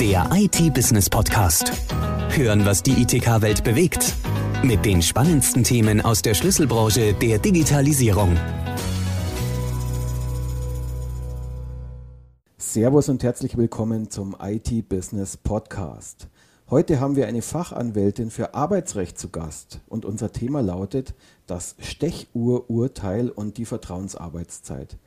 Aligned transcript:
Der 0.00 0.28
IT-Business-Podcast. 0.30 1.72
Hören, 2.28 2.66
was 2.66 2.82
die 2.82 3.00
ITK-Welt 3.00 3.64
bewegt. 3.64 4.14
Mit 4.62 4.84
den 4.84 5.00
spannendsten 5.00 5.64
Themen 5.64 6.02
aus 6.02 6.20
der 6.20 6.34
Schlüsselbranche 6.34 7.14
der 7.14 7.38
Digitalisierung. 7.38 8.36
Servus 12.58 13.08
und 13.08 13.22
herzlich 13.22 13.56
willkommen 13.56 14.10
zum 14.10 14.36
IT-Business-Podcast. 14.38 16.28
Heute 16.68 17.00
haben 17.00 17.16
wir 17.16 17.26
eine 17.26 17.40
Fachanwältin 17.40 18.30
für 18.30 18.52
Arbeitsrecht 18.52 19.18
zu 19.18 19.30
Gast 19.30 19.80
und 19.88 20.04
unser 20.04 20.30
Thema 20.30 20.60
lautet 20.60 21.14
das 21.46 21.74
Stechuhr-Urteil 21.78 23.30
und 23.30 23.56
die 23.56 23.64
Vertrauensarbeitszeit. 23.64 24.98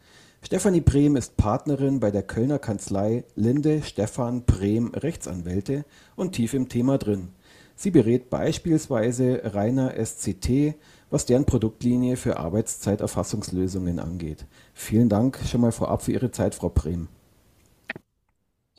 Stefanie 0.41 0.79
Brehm 0.79 1.17
ist 1.17 1.35
Partnerin 1.35 1.99
bei 1.99 2.11
der 2.11 2.23
Kölner 2.23 2.59
Kanzlei 2.59 3.25
Linde 3.35 3.83
Stefan 3.83 4.45
Brehm 4.45 4.93
Rechtsanwälte 4.95 5.83
und 6.15 6.31
tief 6.31 6.53
im 6.53 6.69
Thema 6.69 6.97
drin. 6.97 7.29
Sie 7.75 7.91
berät 7.91 8.29
beispielsweise 8.29 9.41
Rainer 9.43 9.93
SCT, 10.03 10.75
was 11.09 11.25
deren 11.25 11.45
Produktlinie 11.45 12.15
für 12.15 12.37
Arbeitszeiterfassungslösungen 12.37 13.99
angeht. 13.99 14.45
Vielen 14.73 15.09
Dank 15.09 15.39
schon 15.45 15.61
mal 15.61 15.73
vorab 15.73 16.03
für 16.03 16.13
Ihre 16.13 16.31
Zeit, 16.31 16.55
Frau 16.55 16.69
Brehm. 16.69 17.09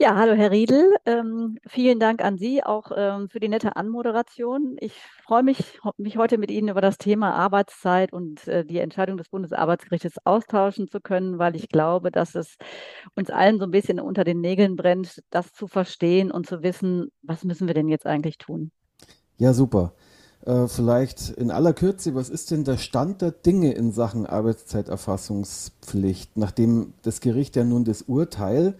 Ja, 0.03 0.17
hallo 0.17 0.33
Herr 0.33 0.51
Riedel. 0.51 0.97
Ähm, 1.05 1.59
vielen 1.67 2.01
Dank 2.01 2.25
an 2.25 2.39
Sie 2.39 2.65
auch 2.65 2.91
ähm, 2.97 3.29
für 3.29 3.39
die 3.39 3.49
nette 3.49 3.77
Anmoderation. 3.77 4.79
Ich 4.81 4.95
freue 5.27 5.43
mich, 5.43 5.79
mich 5.99 6.17
heute 6.17 6.39
mit 6.39 6.51
Ihnen 6.51 6.71
über 6.71 6.81
das 6.81 6.97
Thema 6.97 7.35
Arbeitszeit 7.35 8.11
und 8.11 8.49
äh, 8.49 8.65
die 8.65 8.79
Entscheidung 8.79 9.19
des 9.19 9.29
Bundesarbeitsgerichtes 9.29 10.15
austauschen 10.25 10.89
zu 10.89 11.03
können, 11.03 11.39
weil 11.39 11.55
ich 11.55 11.69
glaube, 11.69 12.11
dass 12.11 12.35
es 12.35 12.57
uns 13.15 13.29
allen 13.29 13.59
so 13.59 13.65
ein 13.65 13.73
bisschen 13.73 14.01
unter 14.01 14.25
den 14.25 14.41
Nägeln 14.41 14.75
brennt, 14.75 15.23
das 15.29 15.53
zu 15.53 15.67
verstehen 15.67 16.31
und 16.31 16.47
zu 16.47 16.63
wissen, 16.63 17.11
was 17.21 17.45
müssen 17.45 17.67
wir 17.67 17.75
denn 17.75 17.91
jetzt 17.91 18.07
eigentlich 18.07 18.39
tun. 18.39 18.71
Ja, 19.37 19.53
super. 19.53 19.93
Äh, 20.47 20.69
vielleicht 20.69 21.29
in 21.29 21.51
aller 21.51 21.75
Kürze, 21.75 22.15
was 22.15 22.31
ist 22.31 22.51
denn 22.51 22.65
der 22.65 22.79
Stand 22.79 23.21
der 23.21 23.33
Dinge 23.33 23.75
in 23.75 23.93
Sachen 23.93 24.25
Arbeitszeiterfassungspflicht, 24.25 26.39
nachdem 26.39 26.95
das 27.03 27.21
Gericht 27.21 27.55
ja 27.57 27.65
nun 27.65 27.85
das 27.85 28.01
Urteil 28.01 28.79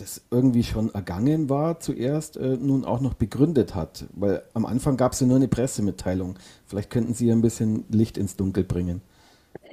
das 0.00 0.22
irgendwie 0.30 0.64
schon 0.64 0.94
ergangen 0.94 1.48
war 1.48 1.80
zuerst, 1.80 2.36
äh, 2.36 2.56
nun 2.56 2.84
auch 2.84 3.00
noch 3.00 3.14
begründet 3.14 3.74
hat. 3.74 4.06
Weil 4.12 4.42
am 4.54 4.66
Anfang 4.66 4.96
gab 4.96 5.12
es 5.12 5.20
ja 5.20 5.26
nur 5.26 5.36
eine 5.36 5.48
Pressemitteilung. 5.48 6.38
Vielleicht 6.66 6.90
könnten 6.90 7.14
Sie 7.14 7.30
ein 7.30 7.42
bisschen 7.42 7.84
Licht 7.90 8.18
ins 8.18 8.36
Dunkel 8.36 8.64
bringen. 8.64 9.02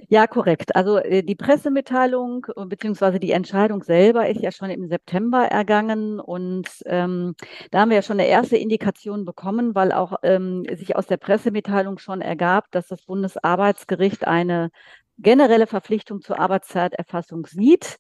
Ja, 0.10 0.28
korrekt. 0.28 0.76
Also 0.76 0.98
äh, 0.98 1.24
die 1.24 1.36
Pressemitteilung 1.36 2.46
äh, 2.56 2.66
bzw. 2.66 3.20
die 3.20 3.32
Entscheidung 3.32 3.84
selber 3.84 4.30
ist 4.30 4.42
ja 4.42 4.52
schon 4.52 4.70
im 4.70 4.88
September 4.88 5.46
ergangen 5.46 6.20
und 6.20 6.68
ähm, 6.86 7.36
da 7.72 7.80
haben 7.80 7.90
wir 7.90 7.98
ja 7.98 8.02
schon 8.04 8.20
eine 8.20 8.30
erste 8.30 8.58
Indikation 8.58 9.26
bekommen, 9.26 9.74
weil 9.74 9.92
auch 9.92 10.18
ähm, 10.24 10.64
sich 10.76 10.96
aus 10.96 11.08
der 11.08 11.18
Pressemitteilung 11.18 11.98
schon 11.98 12.22
ergab, 12.22 12.70
dass 12.72 12.88
das 12.88 13.02
Bundesarbeitsgericht 13.04 14.28
eine 14.28 14.70
generelle 15.18 15.68
Verpflichtung 15.68 16.22
zur 16.22 16.40
Arbeitszeiterfassung 16.40 17.48
sieht. 17.48 17.98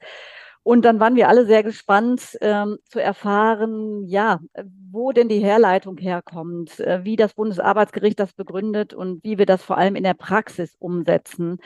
Und 0.65 0.83
dann 0.83 0.99
waren 0.99 1.15
wir 1.15 1.29
alle 1.29 1.45
sehr 1.45 1.61
gespannt 1.61 2.39
ähm, 2.41 2.79
zu 2.89 2.99
erfahren, 2.99 4.03
ja, 4.07 4.39
wo 4.89 5.11
denn 5.11 5.29
die 5.29 5.37
Herleitung 5.37 5.95
herkommt, 5.97 6.79
äh, 6.79 7.03
wie 7.03 7.15
das 7.15 7.35
Bundesarbeitsgericht 7.35 8.19
das 8.19 8.33
begründet 8.33 8.91
und 8.91 9.23
wie 9.23 9.37
wir 9.37 9.45
das 9.45 9.61
vor 9.61 9.77
allem 9.77 9.95
in 9.95 10.01
der 10.03 10.15
Praxis 10.15 10.75
umsetzen. 10.79 11.59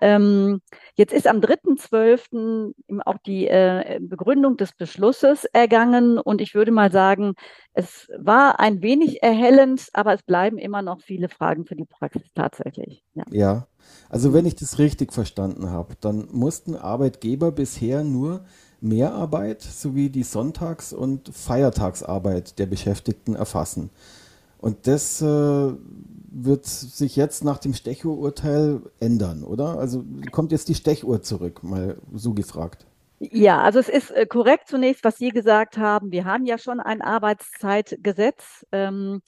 Ähm, 0.00 0.60
jetzt 0.94 1.12
ist 1.12 1.26
am 1.26 1.40
3.12. 1.40 2.74
auch 3.04 3.18
die 3.26 3.48
äh, 3.48 3.98
Begründung 4.00 4.56
des 4.56 4.72
Beschlusses 4.72 5.46
ergangen 5.46 6.18
und 6.20 6.40
ich 6.40 6.54
würde 6.54 6.70
mal 6.70 6.92
sagen, 6.92 7.34
es 7.72 8.08
war 8.16 8.60
ein 8.60 8.82
wenig 8.82 9.20
erhellend, 9.20 9.88
aber 9.94 10.14
es 10.14 10.22
bleiben 10.22 10.58
immer 10.58 10.80
noch 10.80 11.00
viele 11.00 11.28
Fragen 11.28 11.66
für 11.66 11.74
die 11.74 11.86
Praxis 11.86 12.22
tatsächlich. 12.36 13.02
Ja. 13.14 13.24
ja. 13.32 13.66
Also 14.08 14.32
wenn 14.32 14.46
ich 14.46 14.54
das 14.54 14.78
richtig 14.78 15.12
verstanden 15.12 15.70
habe, 15.70 15.94
dann 16.00 16.28
mussten 16.32 16.76
Arbeitgeber 16.76 17.52
bisher 17.52 18.04
nur 18.04 18.44
Mehrarbeit 18.80 19.62
sowie 19.62 20.10
die 20.10 20.24
Sonntags- 20.24 20.92
und 20.92 21.30
Feiertagsarbeit 21.34 22.58
der 22.58 22.66
Beschäftigten 22.66 23.34
erfassen. 23.34 23.90
Und 24.58 24.86
das 24.86 25.20
äh, 25.20 25.72
wird 26.30 26.66
sich 26.66 27.16
jetzt 27.16 27.44
nach 27.44 27.58
dem 27.58 27.74
Stechuhrurteil 27.74 28.80
ändern, 29.00 29.42
oder? 29.42 29.78
Also 29.78 30.04
kommt 30.32 30.52
jetzt 30.52 30.68
die 30.68 30.74
Stechuhr 30.74 31.22
zurück, 31.22 31.62
mal 31.62 31.96
so 32.14 32.34
gefragt. 32.34 32.86
Ja, 33.30 33.62
also 33.62 33.78
es 33.78 33.88
ist 33.88 34.10
äh, 34.10 34.26
korrekt 34.26 34.68
zunächst, 34.68 35.02
was 35.04 35.16
Sie 35.16 35.30
gesagt 35.30 35.78
haben. 35.78 36.10
Wir 36.12 36.24
haben 36.26 36.44
ja 36.44 36.58
schon 36.58 36.78
ein 36.80 37.00
Arbeitszeitgesetz, 37.00 38.66
ähm, 38.72 39.22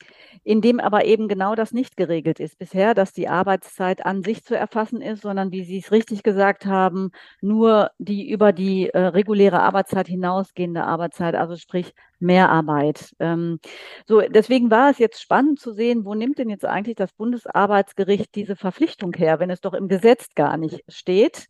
in 0.45 0.61
dem 0.61 0.81
aber 0.81 1.05
eben 1.07 1.29
genau 1.29 1.55
das 1.55 1.73
nicht 1.73 1.97
geregelt 1.97 2.39
ist 2.41 2.59
bisher, 2.59 2.95
dass 2.95 3.13
die 3.13 3.29
Arbeitszeit 3.29 4.05
an 4.05 4.23
sich 4.23 4.45
zu 4.45 4.55
erfassen 4.57 5.01
ist, 5.01 5.23
sondern 5.23 5.51
wie 5.51 5.65
Sie 5.65 5.79
es 5.79 5.93
richtig 5.93 6.23
gesagt 6.25 6.67
haben, 6.67 7.11
nur 7.41 7.91
die 7.99 8.29
über 8.29 8.53
die 8.53 8.91
äh, 8.91 8.99
reguläre 8.99 9.61
Arbeitszeit 9.61 10.09
hinausgehende 10.09 10.85
Arbeitszeit, 10.85 11.35
also 11.35 11.57
sprich 11.57 11.95
Mehrarbeit. 12.19 13.15
Ähm, 13.19 13.61
so, 14.07 14.21
deswegen 14.21 14.71
war 14.71 14.91
es 14.91 14.99
jetzt 14.99 15.23
spannend 15.23 15.61
zu 15.61 15.73
sehen, 15.73 16.05
wo 16.05 16.15
nimmt 16.15 16.39
denn 16.39 16.51
jetzt 16.51 16.65
eigentlich 16.67 16.97
das 16.97 17.13
Bundesarbeitsgericht 17.13 18.35
diese 18.35 18.57
Verpflichtung 18.57 19.15
her, 19.15 19.39
wenn 19.39 19.51
es 19.51 19.61
doch 19.61 19.75
im 19.75 19.89
Gesetz 19.89 20.27
gar 20.35 20.57
nicht 20.57 20.83
steht. 20.89 21.47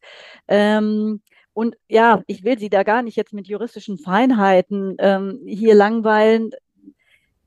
Ähm, 0.48 1.22
und 1.56 1.74
ja, 1.88 2.22
ich 2.26 2.44
will 2.44 2.58
Sie 2.58 2.68
da 2.68 2.82
gar 2.82 3.00
nicht 3.00 3.16
jetzt 3.16 3.32
mit 3.32 3.48
juristischen 3.48 3.96
Feinheiten 3.96 4.94
ähm, 4.98 5.40
hier 5.46 5.74
langweilen. 5.74 6.50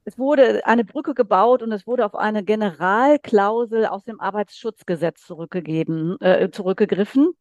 Es 0.04 0.18
wurde 0.18 0.66
eine 0.66 0.84
Brücke 0.84 1.14
gebaut 1.14 1.62
und 1.62 1.72
es 1.72 1.86
wurde 1.86 2.08
auf 2.08 2.16
eine 2.16 2.44
Generalklausel 2.44 3.86
aus 3.86 4.06
dem 4.06 4.20
Arbeitsschutzgesetz 4.20 5.28
zurückgegeben, 5.28 6.20
äh, 6.22 6.50
zurückgegriffen. 6.50 7.34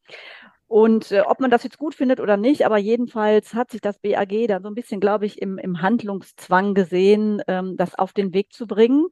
Und 0.67 1.11
äh, 1.11 1.23
ob 1.23 1.41
man 1.41 1.51
das 1.51 1.65
jetzt 1.65 1.79
gut 1.79 1.95
findet 1.95 2.21
oder 2.21 2.37
nicht, 2.37 2.67
aber 2.67 2.77
jedenfalls 2.77 3.55
hat 3.55 3.71
sich 3.71 3.81
das 3.81 3.99
BAG 3.99 4.47
da 4.47 4.61
so 4.61 4.69
ein 4.69 4.75
bisschen, 4.75 5.01
glaube 5.01 5.25
ich, 5.25 5.41
im, 5.41 5.57
im 5.57 5.81
Handlungszwang 5.81 6.75
gesehen, 6.75 7.41
ähm, 7.49 7.79
das 7.79 7.95
auf 7.95 8.13
den 8.13 8.35
Weg 8.35 8.53
zu 8.53 8.67
bringen. 8.67 9.07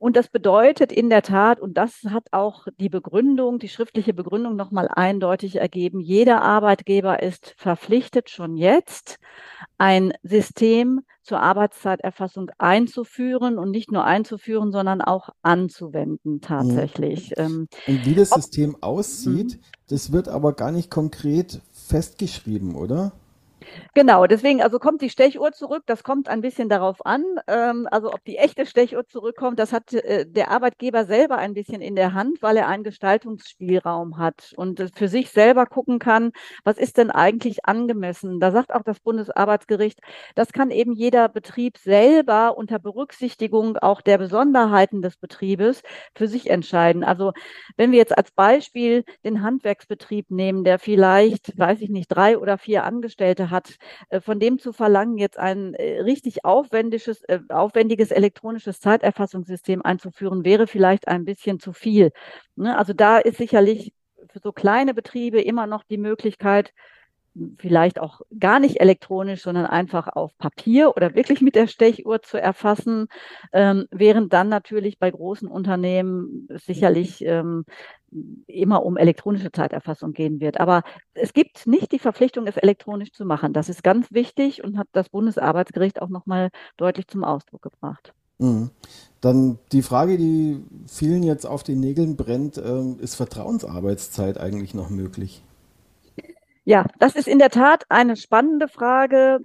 Und 0.00 0.16
das 0.16 0.28
bedeutet 0.28 0.92
in 0.92 1.10
der 1.10 1.20
Tat, 1.20 1.60
und 1.60 1.76
das 1.76 2.04
hat 2.08 2.28
auch 2.32 2.66
die 2.78 2.88
Begründung, 2.88 3.58
die 3.58 3.68
schriftliche 3.68 4.14
Begründung 4.14 4.56
nochmal 4.56 4.88
eindeutig 4.88 5.56
ergeben, 5.56 6.00
jeder 6.00 6.40
Arbeitgeber 6.40 7.22
ist 7.22 7.54
verpflichtet, 7.58 8.30
schon 8.30 8.56
jetzt 8.56 9.18
ein 9.76 10.14
System 10.22 11.02
zur 11.22 11.40
Arbeitszeiterfassung 11.42 12.50
einzuführen 12.56 13.58
und 13.58 13.70
nicht 13.70 13.92
nur 13.92 14.04
einzuführen, 14.04 14.72
sondern 14.72 15.02
auch 15.02 15.28
anzuwenden 15.42 16.40
tatsächlich. 16.40 17.34
Mhm. 17.36 17.68
Und 17.86 18.06
wie 18.06 18.14
das 18.14 18.32
Ob, 18.32 18.40
System 18.40 18.76
aussieht, 18.80 19.58
mhm. 19.58 19.60
das 19.90 20.12
wird 20.12 20.28
aber 20.28 20.54
gar 20.54 20.72
nicht 20.72 20.90
konkret 20.90 21.60
festgeschrieben, 21.72 22.74
oder? 22.74 23.12
Genau, 23.94 24.26
deswegen, 24.26 24.62
also 24.62 24.78
kommt 24.78 25.02
die 25.02 25.10
Stechuhr 25.10 25.52
zurück, 25.52 25.82
das 25.86 26.02
kommt 26.04 26.28
ein 26.28 26.40
bisschen 26.40 26.68
darauf 26.68 27.04
an. 27.04 27.24
Ähm, 27.48 27.88
also 27.90 28.12
ob 28.12 28.24
die 28.24 28.36
echte 28.36 28.66
Stechuhr 28.66 29.06
zurückkommt, 29.06 29.58
das 29.58 29.72
hat 29.72 29.92
äh, 29.92 30.26
der 30.26 30.50
Arbeitgeber 30.50 31.04
selber 31.04 31.38
ein 31.38 31.54
bisschen 31.54 31.80
in 31.80 31.96
der 31.96 32.14
Hand, 32.14 32.42
weil 32.42 32.56
er 32.56 32.68
einen 32.68 32.84
Gestaltungsspielraum 32.84 34.18
hat 34.18 34.52
und 34.56 34.90
für 34.94 35.08
sich 35.08 35.30
selber 35.30 35.66
gucken 35.66 35.98
kann, 35.98 36.32
was 36.64 36.78
ist 36.78 36.98
denn 36.98 37.10
eigentlich 37.10 37.64
angemessen. 37.66 38.40
Da 38.40 38.50
sagt 38.52 38.72
auch 38.74 38.82
das 38.82 39.00
Bundesarbeitsgericht, 39.00 40.00
das 40.34 40.52
kann 40.52 40.70
eben 40.70 40.92
jeder 40.92 41.28
Betrieb 41.28 41.78
selber 41.78 42.56
unter 42.56 42.78
Berücksichtigung 42.78 43.76
auch 43.78 44.00
der 44.02 44.18
Besonderheiten 44.18 45.02
des 45.02 45.16
Betriebes 45.16 45.82
für 46.14 46.28
sich 46.28 46.48
entscheiden. 46.50 47.04
Also 47.04 47.32
wenn 47.76 47.90
wir 47.92 47.98
jetzt 47.98 48.16
als 48.16 48.30
Beispiel 48.32 49.04
den 49.24 49.42
Handwerksbetrieb 49.42 50.30
nehmen, 50.30 50.64
der 50.64 50.78
vielleicht, 50.78 51.56
weiß 51.58 51.80
ich 51.80 51.90
nicht, 51.90 52.08
drei 52.08 52.38
oder 52.38 52.58
vier 52.58 52.84
Angestellte 52.84 53.50
hat, 53.50 53.59
hat, 53.60 53.76
äh, 54.08 54.20
von 54.20 54.40
dem 54.40 54.58
zu 54.58 54.72
verlangen, 54.72 55.18
jetzt 55.18 55.38
ein 55.38 55.74
äh, 55.74 56.00
richtig 56.00 56.44
aufwendiges, 56.44 57.22
äh, 57.24 57.40
aufwendiges 57.48 58.10
elektronisches 58.10 58.80
Zeiterfassungssystem 58.80 59.82
einzuführen, 59.82 60.44
wäre 60.44 60.66
vielleicht 60.66 61.08
ein 61.08 61.24
bisschen 61.24 61.60
zu 61.60 61.72
viel. 61.72 62.12
Ne? 62.56 62.76
Also 62.78 62.92
da 62.92 63.18
ist 63.18 63.38
sicherlich 63.38 63.92
für 64.28 64.40
so 64.40 64.52
kleine 64.52 64.94
Betriebe 64.94 65.40
immer 65.40 65.66
noch 65.66 65.84
die 65.84 65.98
Möglichkeit, 65.98 66.72
vielleicht 67.58 68.00
auch 68.00 68.22
gar 68.38 68.60
nicht 68.60 68.80
elektronisch, 68.80 69.42
sondern 69.42 69.66
einfach 69.66 70.08
auf 70.08 70.36
Papier 70.38 70.96
oder 70.96 71.14
wirklich 71.14 71.40
mit 71.40 71.54
der 71.54 71.68
Stechuhr 71.68 72.22
zu 72.22 72.40
erfassen, 72.40 73.06
ähm, 73.52 73.86
während 73.90 74.32
dann 74.32 74.48
natürlich 74.48 74.98
bei 74.98 75.10
großen 75.10 75.48
Unternehmen 75.48 76.48
sicherlich 76.66 77.24
ähm, 77.24 77.64
immer 78.46 78.84
um 78.84 78.96
elektronische 78.96 79.52
Zeiterfassung 79.52 80.12
gehen 80.12 80.40
wird. 80.40 80.58
Aber 80.58 80.82
es 81.14 81.32
gibt 81.32 81.66
nicht 81.66 81.92
die 81.92 82.00
Verpflichtung, 82.00 82.46
es 82.46 82.56
elektronisch 82.56 83.12
zu 83.12 83.24
machen. 83.24 83.52
Das 83.52 83.68
ist 83.68 83.84
ganz 83.84 84.12
wichtig 84.12 84.64
und 84.64 84.76
hat 84.76 84.88
das 84.92 85.08
Bundesarbeitsgericht 85.08 86.02
auch 86.02 86.08
nochmal 86.08 86.50
deutlich 86.76 87.06
zum 87.06 87.22
Ausdruck 87.22 87.62
gebracht. 87.62 88.12
Mhm. 88.38 88.70
Dann 89.20 89.58
die 89.70 89.82
Frage, 89.82 90.16
die 90.16 90.64
vielen 90.86 91.22
jetzt 91.22 91.46
auf 91.46 91.62
den 91.62 91.78
Nägeln 91.78 92.16
brennt, 92.16 92.56
äh, 92.56 92.82
ist 92.98 93.14
Vertrauensarbeitszeit 93.14 94.38
eigentlich 94.38 94.74
noch 94.74 94.90
möglich? 94.90 95.44
Ja, 96.70 96.84
das 97.00 97.16
ist 97.16 97.26
in 97.26 97.40
der 97.40 97.50
Tat 97.50 97.84
eine 97.88 98.14
spannende 98.14 98.68
Frage. 98.68 99.40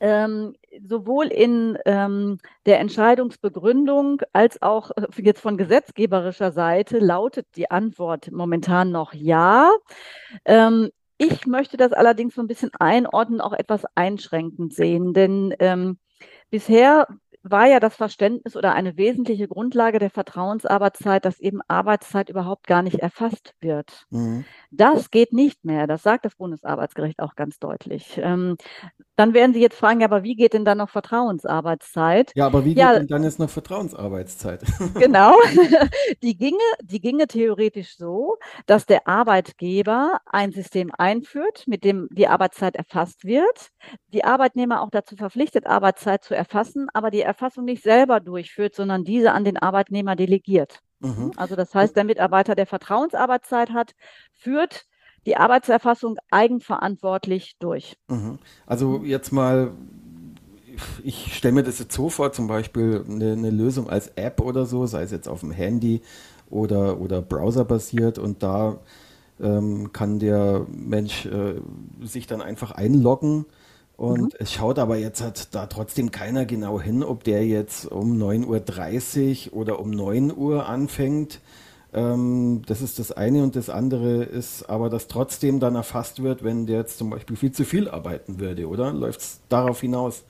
ähm, 0.00 0.54
sowohl 0.82 1.26
in 1.28 1.78
ähm, 1.84 2.38
der 2.66 2.80
Entscheidungsbegründung 2.80 4.22
als 4.32 4.60
auch 4.60 4.90
äh, 4.96 5.06
jetzt 5.18 5.40
von 5.40 5.56
gesetzgeberischer 5.56 6.50
Seite 6.50 6.98
lautet 6.98 7.46
die 7.54 7.70
Antwort 7.70 8.32
momentan 8.32 8.90
noch 8.90 9.14
ja. 9.14 9.70
Ähm, 10.44 10.90
ich 11.18 11.46
möchte 11.46 11.76
das 11.76 11.92
allerdings 11.92 12.34
so 12.34 12.40
ein 12.40 12.48
bisschen 12.48 12.70
einordnen, 12.80 13.40
auch 13.40 13.52
etwas 13.52 13.84
einschränkend 13.94 14.74
sehen, 14.74 15.12
denn 15.14 15.54
ähm, 15.60 15.98
bisher 16.50 17.06
war 17.42 17.66
ja 17.66 17.80
das 17.80 17.96
Verständnis 17.96 18.56
oder 18.56 18.74
eine 18.74 18.96
wesentliche 18.96 19.48
Grundlage 19.48 19.98
der 19.98 20.10
Vertrauensarbeitszeit, 20.10 21.24
dass 21.24 21.40
eben 21.40 21.60
Arbeitszeit 21.68 22.28
überhaupt 22.28 22.66
gar 22.66 22.82
nicht 22.82 22.98
erfasst 22.98 23.54
wird. 23.60 24.06
Mhm. 24.10 24.44
Das 24.70 25.10
geht 25.10 25.32
nicht 25.32 25.64
mehr. 25.64 25.86
Das 25.86 26.02
sagt 26.02 26.24
das 26.24 26.36
Bundesarbeitsgericht 26.36 27.20
auch 27.20 27.34
ganz 27.36 27.58
deutlich. 27.58 28.18
Ähm, 28.22 28.56
dann 29.20 29.34
werden 29.34 29.52
Sie 29.52 29.60
jetzt 29.60 29.76
fragen, 29.76 30.00
ja, 30.00 30.06
aber 30.06 30.22
wie 30.22 30.34
geht 30.34 30.54
denn 30.54 30.64
dann 30.64 30.78
noch 30.78 30.88
Vertrauensarbeitszeit? 30.88 32.32
Ja, 32.34 32.46
aber 32.46 32.64
wie 32.64 32.70
geht 32.70 32.78
ja, 32.78 32.94
denn 32.94 33.06
dann 33.06 33.22
jetzt 33.22 33.38
noch 33.38 33.50
Vertrauensarbeitszeit? 33.50 34.62
genau. 34.94 35.34
Die 36.22 36.38
ginge, 36.38 36.56
die 36.82 37.00
ginge 37.00 37.26
theoretisch 37.26 37.98
so, 37.98 38.36
dass 38.64 38.86
der 38.86 39.06
Arbeitgeber 39.06 40.20
ein 40.24 40.52
System 40.52 40.90
einführt, 40.96 41.64
mit 41.66 41.84
dem 41.84 42.08
die 42.10 42.28
Arbeitszeit 42.28 42.76
erfasst 42.76 43.24
wird, 43.24 43.68
die 44.08 44.24
Arbeitnehmer 44.24 44.80
auch 44.80 44.90
dazu 44.90 45.16
verpflichtet, 45.16 45.66
Arbeitszeit 45.66 46.24
zu 46.24 46.34
erfassen, 46.34 46.88
aber 46.94 47.10
die 47.10 47.20
Erfassung 47.20 47.66
nicht 47.66 47.82
selber 47.82 48.20
durchführt, 48.20 48.74
sondern 48.74 49.04
diese 49.04 49.32
an 49.32 49.44
den 49.44 49.58
Arbeitnehmer 49.58 50.16
delegiert. 50.16 50.80
Mhm. 51.00 51.32
Also 51.36 51.56
das 51.56 51.74
heißt, 51.74 51.94
der 51.94 52.04
Mitarbeiter, 52.04 52.54
der 52.54 52.66
Vertrauensarbeitszeit 52.66 53.70
hat, 53.70 53.92
führt 54.32 54.86
die 55.26 55.36
Arbeitserfassung 55.36 56.16
eigenverantwortlich 56.30 57.56
durch. 57.58 57.96
Mhm. 58.08 58.38
Also 58.66 59.02
jetzt 59.04 59.32
mal, 59.32 59.72
ich 61.02 61.34
stelle 61.34 61.54
mir 61.54 61.62
das 61.62 61.78
jetzt 61.78 61.94
so 61.94 62.08
vor, 62.08 62.32
zum 62.32 62.46
Beispiel 62.46 63.04
eine, 63.08 63.32
eine, 63.32 63.50
Lösung 63.50 63.88
als 63.88 64.08
App 64.16 64.40
oder 64.40 64.66
so, 64.66 64.86
sei 64.86 65.02
es 65.02 65.10
jetzt 65.10 65.28
auf 65.28 65.40
dem 65.40 65.50
Handy 65.50 66.02
oder, 66.48 67.00
oder 67.00 67.20
browserbasiert 67.22 68.18
und 68.18 68.42
da 68.42 68.78
ähm, 69.40 69.92
kann 69.92 70.18
der 70.18 70.66
Mensch 70.68 71.26
äh, 71.26 71.60
sich 72.02 72.26
dann 72.26 72.42
einfach 72.42 72.72
einloggen 72.72 73.46
und 73.96 74.32
mhm. 74.32 74.38
es 74.38 74.52
schaut 74.52 74.78
aber 74.78 74.96
jetzt 74.96 75.22
hat 75.22 75.54
da 75.54 75.66
trotzdem 75.66 76.10
keiner 76.10 76.46
genau 76.46 76.80
hin, 76.80 77.02
ob 77.02 77.24
der 77.24 77.46
jetzt 77.46 77.84
um 77.84 78.16
9.30 78.16 79.50
Uhr 79.52 79.58
oder 79.58 79.78
um 79.78 79.90
9 79.90 80.34
Uhr 80.34 80.66
anfängt 80.66 81.40
ähm, 81.92 82.62
das 82.66 82.82
ist 82.82 82.98
das 82.98 83.12
eine 83.12 83.42
und 83.42 83.56
das 83.56 83.70
andere 83.70 84.24
ist 84.24 84.64
aber, 84.70 84.90
dass 84.90 85.08
trotzdem 85.08 85.60
dann 85.60 85.74
erfasst 85.76 86.22
wird, 86.22 86.44
wenn 86.44 86.66
der 86.66 86.78
jetzt 86.78 86.98
zum 86.98 87.10
Beispiel 87.10 87.36
viel 87.36 87.52
zu 87.52 87.64
viel 87.64 87.88
arbeiten 87.88 88.40
würde, 88.40 88.68
oder? 88.68 88.92
Läuft 88.92 89.20
es 89.20 89.40
darauf 89.48 89.80
hinaus? 89.80 90.24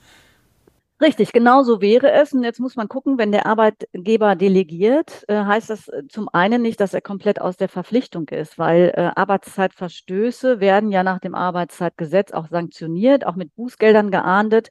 Richtig, 1.01 1.31
genau 1.31 1.63
so 1.63 1.81
wäre 1.81 2.11
es. 2.11 2.31
Und 2.31 2.43
jetzt 2.43 2.59
muss 2.59 2.75
man 2.75 2.87
gucken, 2.87 3.17
wenn 3.17 3.31
der 3.31 3.47
Arbeitgeber 3.47 4.35
delegiert, 4.35 5.25
äh, 5.27 5.43
heißt 5.43 5.71
das 5.71 5.87
äh, 5.87 6.03
zum 6.07 6.29
einen 6.31 6.61
nicht, 6.61 6.79
dass 6.79 6.93
er 6.93 7.01
komplett 7.01 7.41
aus 7.41 7.57
der 7.57 7.69
Verpflichtung 7.69 8.29
ist, 8.29 8.59
weil 8.59 8.93
äh, 8.95 9.09
Arbeitszeitverstöße 9.15 10.59
werden 10.59 10.91
ja 10.91 11.01
nach 11.03 11.17
dem 11.19 11.33
Arbeitszeitgesetz 11.33 12.31
auch 12.31 12.47
sanktioniert, 12.49 13.25
auch 13.25 13.35
mit 13.35 13.55
Bußgeldern 13.55 14.11
geahndet. 14.11 14.69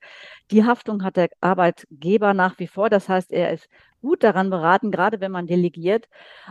Die 0.52 0.64
Haftung 0.64 1.02
hat 1.02 1.16
der 1.16 1.30
Arbeitgeber 1.40 2.32
nach 2.32 2.60
wie 2.60 2.68
vor. 2.68 2.90
Das 2.90 3.08
heißt, 3.08 3.32
er 3.32 3.52
ist 3.52 3.68
gut 4.00 4.22
daran 4.22 4.50
beraten, 4.50 4.90
gerade 4.90 5.20
wenn 5.20 5.32
man 5.32 5.46
delegiert, 5.46 6.08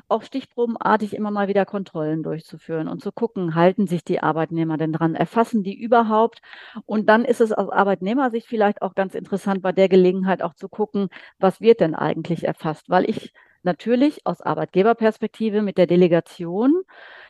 auch 0.07 0.23
stichprobenartig 0.23 1.15
immer 1.15 1.31
mal 1.31 1.47
wieder 1.47 1.65
Kontrollen 1.65 2.23
durchzuführen 2.23 2.87
und 2.87 3.01
zu 3.01 3.11
gucken, 3.11 3.55
halten 3.55 3.87
sich 3.87 4.03
die 4.03 4.21
Arbeitnehmer 4.21 4.77
denn 4.77 4.93
dran, 4.93 5.15
erfassen 5.15 5.63
die 5.63 5.79
überhaupt? 5.79 6.41
Und 6.85 7.07
dann 7.09 7.25
ist 7.25 7.41
es 7.41 7.51
aus 7.51 7.69
Arbeitnehmersicht 7.69 8.47
vielleicht 8.47 8.81
auch 8.81 8.95
ganz 8.95 9.15
interessant, 9.15 9.61
bei 9.61 9.71
der 9.71 9.89
Gelegenheit 9.89 10.41
auch 10.41 10.53
zu 10.53 10.69
gucken, 10.69 11.09
was 11.39 11.61
wird 11.61 11.79
denn 11.79 11.95
eigentlich 11.95 12.43
erfasst? 12.45 12.89
Weil 12.89 13.09
ich 13.09 13.33
natürlich 13.63 14.25
aus 14.25 14.41
Arbeitgeberperspektive 14.41 15.61
mit 15.61 15.77
der 15.77 15.87
Delegation 15.87 16.81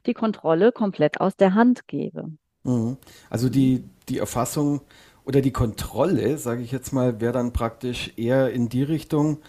die 0.06 0.14
Kontrolle 0.14 0.72
komplett 0.72 1.22
aus 1.22 1.36
der 1.36 1.54
Hand 1.54 1.88
gebe. 1.88 2.32
Mhm. 2.64 2.98
Also 3.30 3.50
die, 3.50 3.84
die 4.10 4.20
Erfassung 4.20 4.82
oder 5.26 5.42
die 5.42 5.52
Kontrolle, 5.52 6.38
sage 6.38 6.62
ich 6.62 6.72
jetzt 6.72 6.92
mal, 6.92 7.22
wäre 7.22 7.34
dann 7.34 7.54
praktisch 7.54 8.14
eher 8.18 8.52
in 8.52 8.70
die 8.70 8.84
Richtung, 8.84 9.40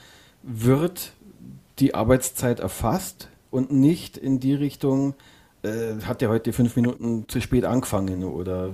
wird 0.42 1.12
die 1.78 1.94
Arbeitszeit 1.94 2.60
erfasst 2.60 3.28
und 3.50 3.72
nicht 3.72 4.16
in 4.16 4.40
die 4.40 4.54
Richtung, 4.54 5.14
äh, 5.62 6.00
hat 6.04 6.20
der 6.20 6.28
heute 6.28 6.52
fünf 6.52 6.76
Minuten 6.76 7.28
zu 7.28 7.40
spät 7.40 7.64
angefangen 7.64 8.25
oder 8.25 8.70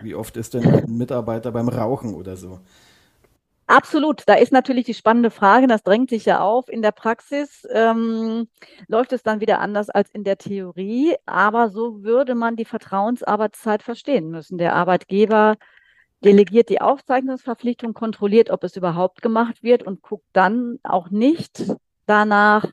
wie 0.00 0.14
oft 0.14 0.36
ist 0.36 0.54
denn 0.54 0.66
ein 0.66 0.96
Mitarbeiter 0.96 1.52
beim 1.52 1.68
Rauchen 1.68 2.14
oder 2.14 2.36
so? 2.36 2.60
Absolut. 3.66 4.22
Da 4.26 4.34
ist 4.34 4.52
natürlich 4.52 4.84
die 4.84 4.94
spannende 4.94 5.30
Frage, 5.30 5.66
das 5.66 5.82
drängt 5.82 6.10
sich 6.10 6.26
ja 6.26 6.40
auf. 6.40 6.68
In 6.68 6.82
der 6.82 6.92
Praxis 6.92 7.66
ähm, 7.72 8.46
läuft 8.88 9.12
es 9.14 9.22
dann 9.22 9.40
wieder 9.40 9.58
anders 9.60 9.88
als 9.88 10.10
in 10.10 10.22
der 10.22 10.36
Theorie, 10.36 11.14
aber 11.24 11.70
so 11.70 12.02
würde 12.02 12.34
man 12.34 12.56
die 12.56 12.66
Vertrauensarbeitszeit 12.66 13.82
verstehen 13.82 14.30
müssen. 14.30 14.58
Der 14.58 14.74
Arbeitgeber 14.74 15.56
delegiert 16.24 16.68
die 16.68 16.80
Aufzeichnungsverpflichtung, 16.80 17.94
kontrolliert, 17.94 18.50
ob 18.50 18.64
es 18.64 18.76
überhaupt 18.76 19.22
gemacht 19.22 19.62
wird 19.62 19.82
und 19.82 20.02
guckt 20.02 20.26
dann 20.32 20.78
auch 20.82 21.10
nicht 21.10 21.64
danach, 22.06 22.66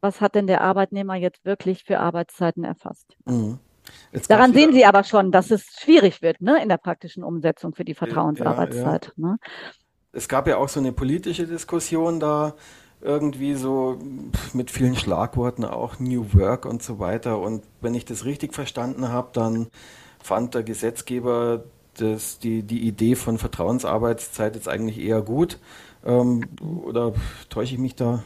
was 0.00 0.20
hat 0.20 0.34
denn 0.34 0.46
der 0.46 0.60
Arbeitnehmer 0.60 1.14
jetzt 1.14 1.44
wirklich 1.44 1.84
für 1.84 1.98
Arbeitszeiten 1.98 2.64
erfasst. 2.64 3.16
Mhm. 3.24 3.58
Daran 4.28 4.52
sehen 4.52 4.72
Sie 4.72 4.84
aber 4.84 5.02
schon, 5.02 5.32
dass 5.32 5.50
es 5.50 5.64
schwierig 5.80 6.20
wird 6.20 6.42
ne, 6.42 6.62
in 6.62 6.68
der 6.68 6.76
praktischen 6.76 7.24
Umsetzung 7.24 7.74
für 7.74 7.84
die 7.84 7.94
Vertrauensarbeitszeit. 7.94 9.06
Ja, 9.06 9.12
ja. 9.16 9.28
Ne? 9.30 9.38
Es 10.12 10.28
gab 10.28 10.46
ja 10.46 10.58
auch 10.58 10.68
so 10.68 10.80
eine 10.80 10.92
politische 10.92 11.46
Diskussion 11.46 12.20
da, 12.20 12.54
irgendwie 13.00 13.54
so 13.54 13.98
mit 14.52 14.70
vielen 14.70 14.96
Schlagworten, 14.96 15.64
auch 15.64 16.00
New 16.00 16.34
Work 16.34 16.66
und 16.66 16.82
so 16.82 16.98
weiter. 16.98 17.38
Und 17.38 17.62
wenn 17.80 17.94
ich 17.94 18.04
das 18.04 18.24
richtig 18.24 18.54
verstanden 18.54 19.08
habe, 19.08 19.30
dann 19.32 19.68
fand 20.20 20.54
der 20.54 20.64
Gesetzgeber 20.64 21.64
das, 22.00 22.38
die, 22.38 22.62
die 22.62 22.86
Idee 22.86 23.14
von 23.14 23.38
Vertrauensarbeitszeit 23.38 24.54
jetzt 24.54 24.68
eigentlich 24.68 25.00
eher 25.00 25.22
gut. 25.22 25.58
Ähm, 26.04 26.44
oder 26.84 27.12
täusche 27.48 27.74
ich 27.74 27.80
mich 27.80 27.94
da? 27.94 28.22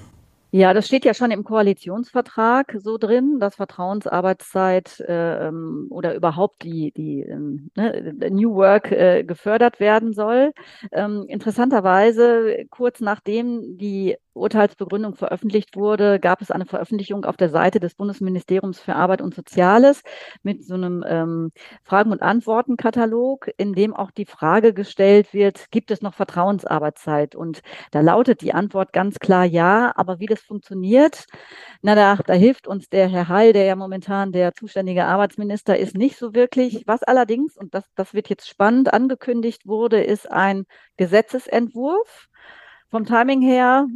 Ja, 0.55 0.75
das 0.75 0.87
steht 0.87 1.07
ja 1.07 1.15
schon 1.15 1.31
im 1.31 1.45
Koalitionsvertrag 1.45 2.77
so 2.79 2.99
drin, 2.99 3.39
dass 3.41 3.55
Vertrauensarbeitszeit 3.55 5.01
äh, 5.01 5.49
ähm, 5.49 5.87
oder 5.89 6.15
überhaupt 6.15 6.63
die, 6.63 6.93
die 6.93 7.23
ähm, 7.23 7.71
ne, 7.75 8.15
New 8.31 8.55
Work 8.55 8.93
äh, 8.93 9.25
gefördert 9.25 9.81
werden 9.81 10.13
soll. 10.13 10.53
Ähm, 10.93 11.25
interessanterweise, 11.27 12.67
kurz 12.69 13.01
nachdem 13.01 13.79
die 13.79 14.17
Urteilsbegründung 14.35 15.15
veröffentlicht 15.15 15.77
wurde, 15.77 16.19
gab 16.21 16.41
es 16.41 16.51
eine 16.51 16.67
Veröffentlichung 16.67 17.25
auf 17.25 17.37
der 17.37 17.49
Seite 17.51 17.81
des 17.81 17.95
Bundesministeriums 17.95 18.81
für 18.81 18.95
Arbeit 18.95 19.21
und 19.21 19.35
Soziales 19.35 20.03
mit 20.43 20.65
so 20.65 20.75
einem 20.75 21.05
ähm, 21.07 21.53
Fragen- 21.85 22.13
und 22.13 22.23
Antwortenkatalog, 22.23 23.51
in 23.57 23.75
dem 23.75 23.95
auch 23.95 24.11
die 24.11 24.27
Frage 24.27 24.73
gestellt 24.75 25.35
wird, 25.35 25.71
gibt 25.71 25.91
es 25.91 26.03
noch 26.03 26.15
Vertrauensarbeitszeit? 26.15 27.35
Und 27.35 27.63
da 27.91 28.01
lautet 28.01 28.41
die 28.41 28.55
Antwort 28.55 28.93
ganz 28.93 29.19
klar 29.19 29.45
ja, 29.45 29.93
aber 29.97 30.19
wie 30.19 30.27
das 30.27 30.41
funktioniert, 30.41 31.27
na, 31.83 31.95
da, 31.95 32.17
da 32.17 32.35
hilft 32.35 32.67
uns 32.67 32.89
der 32.89 33.09
Herr 33.09 33.29
Heil, 33.29 33.53
der 33.53 33.65
ja 33.65 33.77
momentan 33.77 34.33
der 34.33 34.55
zuständige 34.55 35.05
Arbeitsminister 35.05 35.77
ist, 35.77 35.97
nicht 35.97 36.17
so 36.17 36.35
wirklich. 36.35 36.85
Was 36.87 37.03
allerdings, 37.03 37.57
und 37.57 37.75
das, 37.75 37.85
das 37.97 38.15
wird 38.15 38.29
jetzt 38.29 38.49
spannend, 38.49 38.93
angekündigt 38.93 39.67
wurde, 39.67 40.03
ist 40.03 40.31
ein 40.31 40.65
Gesetzesentwurf. 40.97 42.29
Vom 42.91 43.07
Timing 43.07 43.41
her 43.41 43.87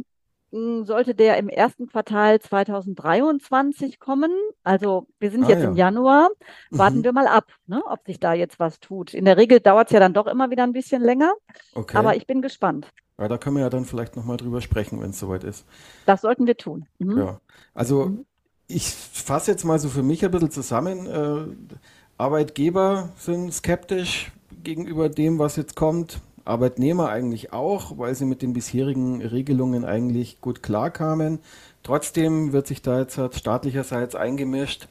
sollte 0.51 1.13
der 1.13 1.37
im 1.37 1.49
ersten 1.49 1.87
Quartal 1.87 2.39
2023 2.39 3.99
kommen. 3.99 4.31
Also 4.63 5.07
wir 5.19 5.29
sind 5.29 5.43
ah, 5.45 5.49
jetzt 5.49 5.63
ja. 5.63 5.69
im 5.69 5.75
Januar. 5.75 6.29
Warten 6.71 6.99
mhm. 6.99 7.03
wir 7.03 7.13
mal 7.13 7.27
ab, 7.27 7.45
ne, 7.67 7.81
ob 7.85 8.05
sich 8.05 8.19
da 8.19 8.33
jetzt 8.33 8.59
was 8.59 8.79
tut. 8.79 9.13
In 9.13 9.25
der 9.25 9.37
Regel 9.37 9.59
dauert 9.59 9.87
es 9.87 9.93
ja 9.93 9.99
dann 9.99 10.13
doch 10.13 10.27
immer 10.27 10.49
wieder 10.49 10.63
ein 10.63 10.73
bisschen 10.73 11.01
länger. 11.01 11.33
Okay. 11.73 11.97
Aber 11.97 12.15
ich 12.15 12.25
bin 12.27 12.41
gespannt. 12.41 12.87
Ja, 13.19 13.27
da 13.27 13.37
können 13.37 13.55
wir 13.55 13.63
ja 13.63 13.69
dann 13.69 13.85
vielleicht 13.85 14.15
nochmal 14.15 14.37
drüber 14.37 14.61
sprechen, 14.61 15.01
wenn 15.01 15.09
es 15.09 15.19
soweit 15.19 15.43
ist. 15.43 15.65
Das 16.05 16.21
sollten 16.21 16.47
wir 16.47 16.55
tun. 16.55 16.85
Mhm. 16.99 17.17
Ja. 17.17 17.41
Also 17.73 18.05
mhm. 18.05 18.25
ich 18.67 18.87
fasse 18.87 19.51
jetzt 19.51 19.65
mal 19.65 19.79
so 19.79 19.89
für 19.89 20.03
mich 20.03 20.23
ein 20.23 20.31
bisschen 20.31 20.51
zusammen. 20.51 21.07
Äh, 21.07 21.75
Arbeitgeber 22.17 23.09
sind 23.17 23.53
skeptisch 23.53 24.31
gegenüber 24.63 25.09
dem, 25.09 25.39
was 25.39 25.55
jetzt 25.55 25.75
kommt. 25.75 26.19
Arbeitnehmer 26.47 27.09
eigentlich 27.09 27.53
auch, 27.53 27.97
weil 27.97 28.15
sie 28.15 28.25
mit 28.25 28.41
den 28.41 28.53
bisherigen 28.53 29.21
Regelungen 29.21 29.85
eigentlich 29.85 30.41
gut 30.41 30.63
klarkamen. 30.63 31.39
Trotzdem 31.83 32.53
wird 32.53 32.67
sich 32.67 32.81
da 32.81 32.99
jetzt 32.99 33.19
staatlicherseits 33.35 34.15
eingemischt. 34.15 34.87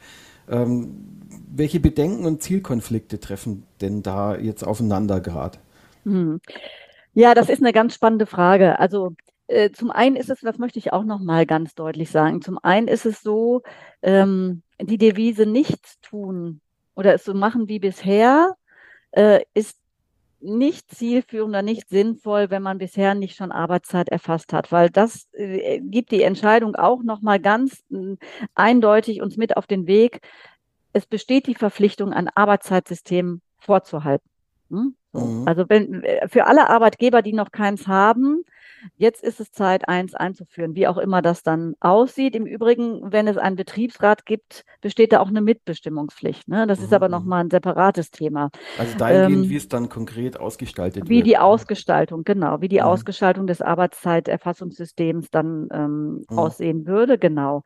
Ähm, 0.48 1.18
welche 1.48 1.80
Bedenken 1.80 2.26
und 2.26 2.42
Zielkonflikte 2.42 3.18
treffen 3.18 3.64
denn 3.80 4.02
da 4.02 4.36
jetzt 4.36 4.62
aufeinander 4.62 5.20
gerade? 5.20 5.58
Hm. 6.04 6.40
Ja, 7.14 7.34
das 7.34 7.48
ist 7.48 7.62
eine 7.62 7.72
ganz 7.72 7.94
spannende 7.94 8.26
Frage. 8.26 8.78
Also 8.78 9.14
äh, 9.48 9.70
zum 9.70 9.90
einen 9.90 10.16
ist 10.16 10.30
es, 10.30 10.40
das 10.40 10.58
möchte 10.58 10.78
ich 10.78 10.92
auch 10.92 11.04
noch 11.04 11.20
mal 11.20 11.46
ganz 11.46 11.75
deutlich 11.75 12.10
sagen, 12.10 12.42
zum 12.42 12.58
einen 12.58 12.88
ist 12.88 13.06
es 13.06 13.22
so, 13.22 13.62
ähm, 14.02 14.62
die 14.80 14.98
Devise 14.98 15.46
nichts 15.46 16.00
tun 16.00 16.60
oder 16.94 17.14
es 17.14 17.25
so 17.25 17.34
machen 17.34 17.68
wie 17.68 17.78
bisher, 17.78 18.56
äh, 19.12 19.40
ist 19.54 19.76
nicht 20.40 20.94
zielführend 20.94 21.50
oder 21.50 21.62
nicht 21.62 21.88
sinnvoll, 21.88 22.50
wenn 22.50 22.62
man 22.62 22.78
bisher 22.78 23.14
nicht 23.14 23.36
schon 23.36 23.52
Arbeitszeit 23.52 24.08
erfasst 24.08 24.52
hat, 24.52 24.70
weil 24.70 24.90
das 24.90 25.28
äh, 25.32 25.80
gibt 25.80 26.10
die 26.10 26.22
Entscheidung 26.22 26.76
auch 26.76 27.02
nochmal 27.02 27.40
ganz 27.40 27.82
äh, 27.90 28.16
eindeutig 28.54 29.22
uns 29.22 29.36
mit 29.36 29.56
auf 29.56 29.66
den 29.66 29.86
Weg. 29.86 30.20
Es 30.92 31.06
besteht 31.06 31.46
die 31.46 31.54
Verpflichtung, 31.54 32.12
ein 32.12 32.28
Arbeitszeitsystem 32.28 33.40
vorzuhalten. 33.58 34.28
Hm? 34.70 34.94
Mhm. 35.12 35.42
Also 35.46 35.64
wenn, 35.68 36.02
äh, 36.02 36.28
für 36.28 36.46
alle 36.46 36.68
Arbeitgeber, 36.68 37.22
die 37.22 37.32
noch 37.32 37.50
keins 37.50 37.86
haben, 37.86 38.44
Jetzt 38.97 39.23
ist 39.23 39.40
es 39.40 39.52
Zeit, 39.52 39.88
eins 39.88 40.14
einzuführen, 40.14 40.75
wie 40.75 40.87
auch 40.87 40.99
immer 40.99 41.23
das 41.23 41.42
dann 41.42 41.75
aussieht. 41.80 42.35
Im 42.35 42.47
Übrigen, 42.47 43.12
wenn 43.12 43.28
es 43.28 43.37
einen 43.37 43.56
Betriebsrat 43.56 44.26
gibt, 44.26 44.64
besteht 44.80 45.12
da 45.12 45.21
auch 45.21 45.28
eine 45.28 45.40
Mitbestimmungspflicht. 45.40 46.49
Ne? 46.49 46.66
Das 46.66 46.78
mhm. 46.78 46.85
ist 46.87 46.92
aber 46.95 47.09
nochmal 47.09 47.45
ein 47.45 47.50
separates 47.50 48.11
Thema. 48.11 48.50
Also 48.78 48.97
dahingehend, 48.97 49.45
ähm, 49.45 49.50
wie 49.50 49.56
es 49.56 49.68
dann 49.68 49.88
konkret 49.88 50.38
ausgestaltet 50.38 51.04
wie 51.04 51.09
wird. 51.09 51.11
Wie 51.11 51.23
die 51.23 51.38
Ausgestaltung, 51.38 52.25
genau, 52.25 52.61
wie 52.61 52.68
die 52.68 52.80
mhm. 52.80 52.87
Ausgestaltung 52.87 53.47
des 53.47 53.62
Arbeitszeiterfassungssystems 53.62 55.30
dann 55.30 55.68
ähm, 55.73 56.25
mhm. 56.28 56.38
aussehen 56.38 56.87
würde, 56.87 57.18
genau. 57.18 57.62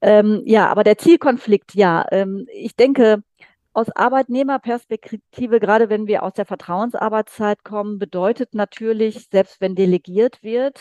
Ähm, 0.00 0.42
ja, 0.44 0.68
aber 0.68 0.84
der 0.84 0.98
Zielkonflikt, 0.98 1.74
ja, 1.74 2.06
ähm, 2.10 2.46
ich 2.52 2.76
denke, 2.76 3.22
aus 3.72 3.88
Arbeitnehmerperspektive, 3.90 5.60
gerade 5.60 5.88
wenn 5.88 6.06
wir 6.06 6.22
aus 6.22 6.32
der 6.32 6.46
Vertrauensarbeitszeit 6.46 7.64
kommen, 7.64 7.98
bedeutet 7.98 8.54
natürlich, 8.54 9.28
selbst 9.30 9.60
wenn 9.60 9.74
delegiert 9.74 10.42
wird, 10.42 10.80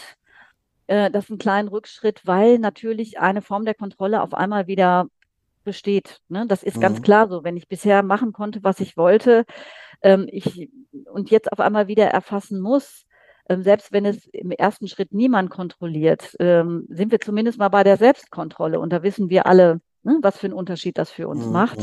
äh, 0.87 1.11
das 1.11 1.29
einen 1.29 1.37
kleinen 1.37 1.67
Rückschritt, 1.67 2.25
weil 2.25 2.57
natürlich 2.59 3.19
eine 3.19 3.41
Form 3.41 3.65
der 3.65 3.75
Kontrolle 3.75 4.21
auf 4.21 4.33
einmal 4.33 4.67
wieder 4.67 5.07
besteht. 5.63 6.21
Ne? 6.29 6.47
Das 6.47 6.63
ist 6.63 6.77
mhm. 6.77 6.81
ganz 6.81 7.01
klar 7.01 7.27
so. 7.27 7.43
Wenn 7.43 7.57
ich 7.57 7.67
bisher 7.67 8.01
machen 8.03 8.33
konnte, 8.33 8.63
was 8.63 8.79
ich 8.79 8.97
wollte, 8.97 9.45
ähm, 10.01 10.27
ich 10.31 10.69
und 11.13 11.29
jetzt 11.29 11.51
auf 11.51 11.59
einmal 11.59 11.87
wieder 11.87 12.07
erfassen 12.07 12.59
muss, 12.59 13.05
ähm, 13.49 13.61
selbst 13.63 13.91
wenn 13.91 14.05
es 14.05 14.25
im 14.27 14.51
ersten 14.51 14.87
Schritt 14.87 15.13
niemand 15.13 15.51
kontrolliert, 15.51 16.35
ähm, 16.39 16.85
sind 16.89 17.11
wir 17.11 17.19
zumindest 17.19 17.59
mal 17.59 17.69
bei 17.69 17.83
der 17.83 17.97
Selbstkontrolle. 17.97 18.79
Und 18.79 18.91
da 18.91 19.03
wissen 19.03 19.29
wir 19.29 19.45
alle, 19.45 19.81
ne, 20.03 20.19
was 20.21 20.37
für 20.37 20.47
einen 20.47 20.53
Unterschied 20.53 20.97
das 20.97 21.11
für 21.11 21.27
uns 21.27 21.45
mhm. 21.45 21.51
macht. 21.51 21.79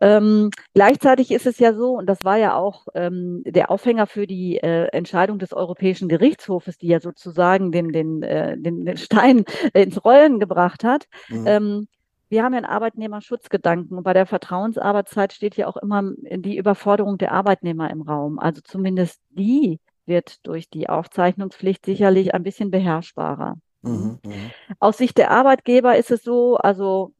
Ähm, 0.00 0.50
gleichzeitig 0.74 1.30
ist 1.30 1.46
es 1.46 1.58
ja 1.58 1.72
so, 1.72 1.92
und 1.92 2.06
das 2.06 2.24
war 2.24 2.36
ja 2.36 2.56
auch 2.56 2.86
ähm, 2.94 3.42
der 3.46 3.70
Aufhänger 3.70 4.06
für 4.06 4.26
die 4.26 4.58
äh, 4.58 4.86
Entscheidung 4.88 5.38
des 5.38 5.52
Europäischen 5.52 6.08
Gerichtshofes, 6.08 6.78
die 6.78 6.88
ja 6.88 7.00
sozusagen 7.00 7.72
den, 7.72 7.92
den, 7.92 8.22
äh, 8.22 8.58
den, 8.58 8.84
den 8.84 8.96
Stein 8.96 9.44
ins 9.74 10.04
Rollen 10.04 10.40
gebracht 10.40 10.84
hat. 10.84 11.06
Mhm. 11.28 11.46
Ähm, 11.46 11.88
wir 12.28 12.42
haben 12.42 12.54
ja 12.54 12.58
einen 12.58 12.66
Arbeitnehmerschutzgedanken 12.66 13.96
und 13.96 14.02
bei 14.02 14.12
der 14.12 14.26
Vertrauensarbeitszeit 14.26 15.32
steht 15.32 15.56
ja 15.56 15.68
auch 15.68 15.76
immer 15.76 16.02
die 16.16 16.56
Überforderung 16.56 17.18
der 17.18 17.30
Arbeitnehmer 17.30 17.88
im 17.90 18.02
Raum. 18.02 18.40
Also 18.40 18.60
zumindest 18.64 19.20
die 19.30 19.78
wird 20.06 20.44
durch 20.46 20.68
die 20.68 20.88
Aufzeichnungspflicht 20.88 21.84
sicherlich 21.84 22.34
ein 22.34 22.42
bisschen 22.42 22.70
beherrschbarer. 22.70 23.56
Mhm, 23.86 24.18
mhm, 24.24 24.50
Aus 24.80 24.98
Sicht 24.98 25.18
der 25.18 25.30
Arbeitgeber 25.30 25.96
ist 25.96 26.10
es 26.10 26.22
so, 26.22 26.56
also 26.56 27.12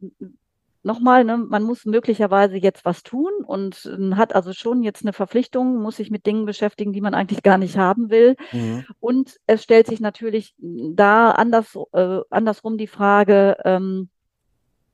nochmal, 0.86 1.24
ne, 1.24 1.36
man 1.36 1.64
muss 1.64 1.84
möglicherweise 1.84 2.56
jetzt 2.56 2.84
was 2.84 3.02
tun 3.02 3.32
und 3.44 3.90
hat 4.12 4.34
also 4.34 4.52
schon 4.52 4.82
jetzt 4.82 5.02
eine 5.02 5.12
Verpflichtung, 5.12 5.82
muss 5.82 5.96
sich 5.96 6.10
mit 6.10 6.26
Dingen 6.26 6.46
beschäftigen, 6.46 6.92
die 6.92 7.00
man 7.00 7.12
eigentlich 7.12 7.42
gar 7.42 7.58
nicht 7.58 7.76
haben 7.76 8.08
will. 8.08 8.36
Mhm. 8.52 8.86
Und 9.00 9.36
es 9.46 9.64
stellt 9.64 9.88
sich 9.88 10.00
natürlich 10.00 10.54
da 10.58 11.32
anders, 11.32 11.76
äh, 11.92 12.20
andersrum 12.30 12.78
die 12.78 12.86
Frage, 12.86 13.56
ähm, 13.64 14.08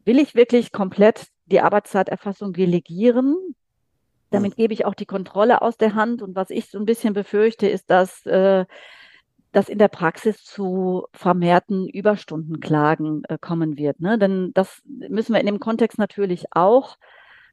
will 0.05 0.19
ich 0.19 0.35
wirklich 0.35 0.73
komplett 0.73 1.27
die 1.47 1.61
Arbeitszeiterfassung 1.61 2.55
delegieren? 2.55 3.37
Damit 4.31 4.53
mhm. 4.53 4.63
gebe 4.63 4.73
ich 4.73 4.87
auch 4.87 4.95
die 4.95 5.07
Kontrolle 5.07 5.61
aus 5.61 5.77
der 5.77 5.95
Hand. 5.95 6.23
Und 6.23 6.35
was 6.35 6.49
ich 6.49 6.71
so 6.71 6.79
ein 6.79 6.87
bisschen 6.87 7.13
befürchte, 7.13 7.69
ist, 7.69 7.91
dass 7.91 8.25
äh, 8.25 8.65
dass 9.53 9.69
in 9.69 9.79
der 9.79 9.89
Praxis 9.89 10.43
zu 10.45 11.07
vermehrten 11.13 11.89
Überstundenklagen 11.89 13.23
äh, 13.29 13.39
kommen 13.39 13.77
wird. 13.77 14.01
Ne? 14.01 14.19
Denn 14.19 14.51
das 14.55 14.83
müssen 14.85 15.35
wir 15.35 15.41
in 15.41 15.47
dem 15.47 15.61
Kontext 15.61 15.99
natürlich 15.99 16.47
auch 16.53 16.97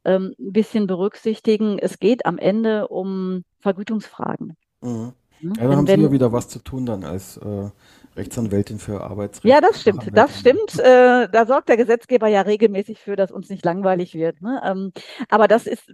ähm, 0.05 0.33
ein 0.39 0.53
bisschen 0.53 0.87
berücksichtigen. 0.87 1.77
Es 1.77 1.99
geht 1.99 2.25
am 2.25 2.37
Ende 2.37 2.87
um 2.87 3.43
Vergütungsfragen. 3.59 4.55
Mhm. 4.81 5.13
Ne? 5.41 5.53
Ja, 5.57 5.67
da 5.67 5.75
haben 5.75 5.87
wenn, 5.87 5.99
Sie 5.99 6.05
ja 6.05 6.11
wieder 6.11 6.31
was 6.31 6.49
zu 6.49 6.59
tun 6.59 6.85
dann 6.85 7.03
als 7.03 7.37
äh, 7.37 7.69
Rechtsanwältin 8.15 8.79
für 8.79 9.01
Arbeitsrecht. 9.01 9.45
Ja, 9.45 9.61
das 9.61 9.81
stimmt, 9.81 10.09
das 10.13 10.39
stimmt. 10.39 10.59
Äh, 10.79 11.27
da 11.29 11.45
sorgt 11.45 11.69
der 11.69 11.77
Gesetzgeber 11.77 12.27
ja 12.27 12.41
regelmäßig 12.41 12.99
für, 12.99 13.15
dass 13.15 13.31
uns 13.31 13.49
nicht 13.49 13.65
langweilig 13.65 14.15
wird. 14.15 14.41
Ne? 14.41 14.61
Ähm, 14.63 14.91
aber 15.29 15.47
das 15.47 15.67
ist, 15.67 15.91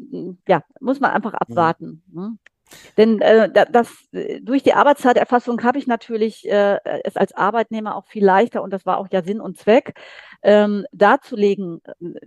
ja, 0.47 0.63
muss 0.79 0.99
man 0.99 1.11
einfach 1.11 1.31
mhm. 1.31 1.37
abwarten. 1.39 2.03
Mhm. 2.07 2.21
Ne? 2.21 2.37
Denn 2.97 3.21
äh, 3.21 3.49
das, 3.71 3.89
durch 4.41 4.63
die 4.63 4.73
Arbeitszeiterfassung 4.73 5.61
habe 5.63 5.77
ich 5.77 5.87
natürlich 5.87 6.47
äh, 6.49 6.79
es 7.03 7.15
als 7.15 7.33
Arbeitnehmer 7.33 7.95
auch 7.95 8.07
viel 8.07 8.23
leichter, 8.23 8.61
und 8.63 8.71
das 8.71 8.85
war 8.85 8.97
auch 8.97 9.07
ja 9.11 9.23
Sinn 9.23 9.41
und 9.41 9.57
Zweck, 9.57 9.93
ähm, 10.43 10.85
darzulegen, 10.91 11.81
äh, 11.85 12.19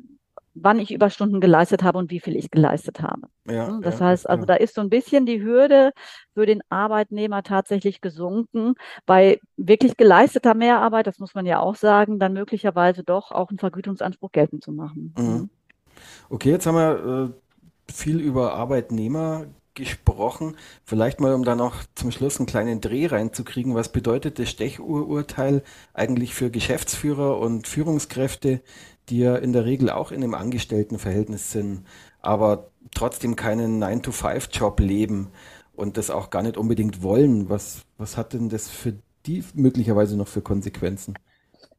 wann 0.63 0.79
ich 0.79 0.93
Überstunden 0.93 1.41
geleistet 1.41 1.83
habe 1.83 1.99
und 1.99 2.11
wie 2.11 2.21
viel 2.21 2.37
ich 2.37 2.51
geleistet 2.51 3.01
habe. 3.01 3.29
Ja, 3.47 3.69
hm, 3.69 3.83
das 3.83 4.01
ja, 4.01 4.07
heißt, 4.07 4.29
also 4.29 4.45
da 4.45 4.55
ist 4.55 4.75
so 4.75 4.81
ein 4.81 4.91
bisschen 4.91 5.27
die 5.27 5.43
Hürde 5.43 5.93
für 6.35 6.47
den 6.47 6.63
Arbeitnehmer 6.69 7.43
tatsächlich 7.43 8.01
gesunken, 8.01 8.75
bei 9.07 9.41
wirklich 9.57 9.97
geleisteter 9.97 10.55
Mehrarbeit, 10.55 11.07
das 11.07 11.19
muss 11.19 11.35
man 11.35 11.47
ja 11.47 11.61
auch 11.61 11.77
sagen, 11.77 12.19
dann 12.19 12.33
möglicherweise 12.33 13.05
doch 13.05 13.31
auch 13.31 13.51
einen 13.51 13.59
Vergütungsanspruch 13.59 14.33
geltend 14.33 14.65
zu 14.65 14.73
machen. 14.73 15.15
Mhm. 15.17 15.25
Hm. 15.25 15.51
Okay, 16.31 16.51
jetzt 16.51 16.67
haben 16.67 16.77
wir 16.77 17.35
äh, 17.35 17.93
viel 17.93 18.21
über 18.21 18.55
Arbeitnehmer 18.55 19.47
gesprochen. 19.79 20.57
Vielleicht 20.85 21.21
mal, 21.21 21.33
um 21.33 21.45
da 21.45 21.55
noch 21.55 21.77
zum 21.95 22.11
Schluss 22.11 22.37
einen 22.39 22.47
kleinen 22.47 22.83
Dreh 22.83 23.07
reinzukriegen. 23.07 23.75
Was 23.75 23.91
bedeutet 23.91 24.39
das 24.39 24.51
Stechuhrurteil 24.51 25.63
eigentlich 25.95 26.35
für 26.35 26.51
Geschäftsführer 26.51 27.39
und 27.39 27.67
Führungskräfte, 27.67 28.61
die 29.09 29.21
ja 29.21 29.37
in 29.37 29.55
der 29.55 29.65
Regel 29.65 29.89
auch 29.89 30.13
in 30.13 30.23
einem 30.23 30.35
Angestelltenverhältnis 30.35 31.53
sind, 31.53 31.87
aber 32.21 32.71
trotzdem 32.95 33.37
keinen 33.37 33.83
9-to-5-Job 33.83 34.81
leben 34.81 35.29
und 35.75 35.97
das 35.97 36.11
auch 36.11 36.29
gar 36.29 36.43
nicht 36.43 36.59
unbedingt 36.59 37.03
wollen? 37.03 37.49
Was, 37.49 37.87
was 37.97 38.19
hat 38.19 38.35
denn 38.35 38.51
das 38.51 38.69
für 38.69 38.95
die 39.25 39.45
möglicherweise 39.55 40.17
noch 40.17 40.29
für 40.29 40.43
Konsequenzen? 40.43 41.15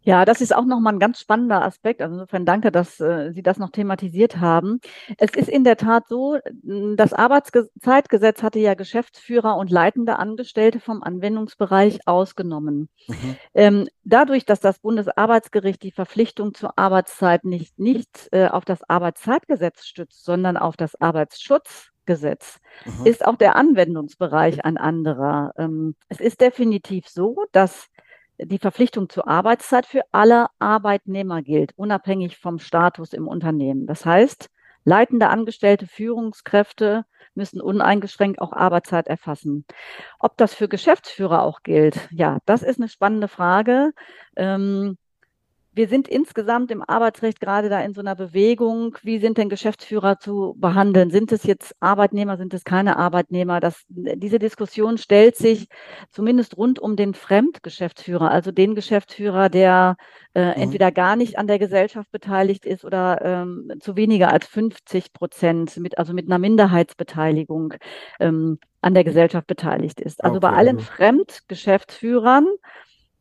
Ja, 0.03 0.24
das 0.24 0.39
ist 0.39 0.56
auch 0.56 0.65
nochmal 0.65 0.94
ein 0.94 1.00
ganz 1.00 1.20
spannender 1.20 1.63
Aspekt. 1.63 2.01
Also 2.01 2.15
insofern 2.15 2.46
danke, 2.46 2.72
dass 2.72 3.00
äh, 3.00 3.32
Sie 3.34 3.44
das 3.44 3.58
noch 3.58 3.70
thematisiert 3.70 4.38
haben. 4.38 4.79
Es 5.18 5.32
ist 5.32 5.50
in 5.50 5.63
der 5.63 5.75
Tat 5.75 6.08
so, 6.08 6.38
das 6.96 7.13
Arbeitszeitgesetz 7.13 8.41
hatte 8.41 8.60
ja 8.60 8.75
Geschäftsführer 8.75 9.58
und 9.58 9.70
leitende 9.70 10.18
Angestellte 10.18 10.79
vom 10.79 11.03
Anwendungsbereich 11.03 12.08
ausgenommen. 12.08 12.89
Mhm. 13.08 13.36
Ähm, 13.53 13.88
dadurch, 14.03 14.46
dass 14.46 14.62
das 14.62 14.79
Bundesarbeitsgericht 14.79 15.84
die 15.84 15.91
Verpflichtung 15.91 16.53
zur 16.53 16.77
Arbeitszeit 16.77 17.44
nicht, 17.44 17.77
nicht 17.77 18.29
äh, 18.32 18.48
auf 18.48 18.63
das 18.63 18.89
Arbeitszeitgesetz 18.89 19.86
stützt, 19.86 20.24
sondern 20.24 20.56
auf 20.56 20.77
das 20.77 21.00
Arbeitsschutzgesetz, 21.00 22.60
mhm. 22.86 23.06
ist 23.06 23.25
auch 23.25 23.36
der 23.36 23.58
Anwendungsbereich 23.58 24.63
ein 24.63 24.77
anderer. 24.77 25.51
Ähm, 25.58 25.96
es 26.08 26.22
ist 26.22 26.39
definitiv 26.39 27.08
so, 27.10 27.44
dass 27.51 27.89
die 28.41 28.60
Verpflichtung 28.60 29.10
zur 29.10 29.27
Arbeitszeit 29.27 29.86
für 29.86 30.01
alle 30.12 30.48
Arbeitnehmer 30.60 31.41
gilt, 31.41 31.74
unabhängig 31.77 32.38
vom 32.38 32.60
Status 32.60 33.13
im 33.13 33.27
Unternehmen. 33.27 33.86
Das 33.86 34.05
heißt, 34.05 34.50
leitende 34.86 35.29
Angestellte, 35.29 35.88
Führungskräfte 35.88 37.05
müssen 37.36 37.62
uneingeschränkt 37.62 38.41
auch 38.41 38.53
Arbeitszeit 38.53 39.08
erfassen. 39.08 39.65
Ob 40.19 40.38
das 40.38 40.53
für 40.53 40.67
Geschäftsführer 40.67 41.43
auch 41.43 41.63
gilt, 41.63 42.08
ja, 42.12 42.39
das 42.46 42.63
ist 42.63 42.79
eine 42.79 42.89
spannende 42.89 43.27
Frage. 43.27 43.91
Ähm, 44.36 44.98
wir 45.71 45.88
sind 45.88 46.07
insgesamt 46.07 46.71
im 46.71 46.81
Arbeitsrecht 46.81 47.39
gerade 47.39 47.69
da 47.69 47.79
in 47.81 47.93
so 47.93 48.01
einer 48.01 48.15
Bewegung. 48.15 48.97
Wie 49.03 49.19
sind 49.19 49.38
denn 49.38 49.49
Geschäftsführer 49.49 50.19
zu 50.19 50.55
behandeln? 50.57 51.11
Sind 51.11 51.31
es 51.31 51.43
jetzt 51.43 51.75
Arbeitnehmer, 51.79 52.38
sind 52.38 52.53
es 52.53 52.63
keine 52.63 52.97
Arbeitnehmer? 52.97 53.59
Das, 53.59 53.85
diese 53.88 54.39
Diskussion 54.39 54.97
stellt 54.97 55.35
sich 55.35 55.67
zumindest 56.09 56.57
rund 56.57 56.79
um 56.79 56.95
den 56.95 57.13
Fremdgeschäftsführer, 57.13 58.31
also 58.31 58.51
den 58.51 58.73
Geschäftsführer, 58.73 59.49
der 59.49 59.95
äh, 60.33 60.47
mhm. 60.47 60.63
entweder 60.63 60.91
gar 60.91 61.15
nicht 61.15 61.38
an 61.38 61.47
der 61.47 61.59
Gesellschaft 61.59 62.11
beteiligt 62.11 62.65
ist 62.65 62.83
oder 62.83 63.21
ähm, 63.23 63.71
zu 63.79 63.95
weniger 63.95 64.33
als 64.33 64.47
50 64.47 65.13
Prozent, 65.13 65.77
mit, 65.77 65.97
also 65.97 66.13
mit 66.13 66.25
einer 66.25 66.39
Minderheitsbeteiligung 66.39 67.75
ähm, 68.19 68.59
an 68.81 68.93
der 68.95 69.03
Gesellschaft 69.03 69.45
beteiligt 69.45 70.01
ist. 70.01 70.23
Also 70.23 70.38
okay. 70.38 70.47
bei 70.47 70.53
allen 70.53 70.79
Fremdgeschäftsführern 70.79 72.47